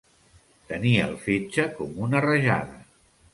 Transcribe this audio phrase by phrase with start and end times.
[0.71, 2.81] Tenir el fetge com una rajada.